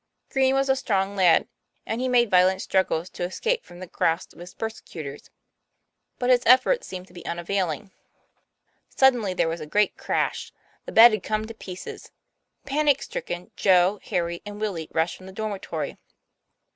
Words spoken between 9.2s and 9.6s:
there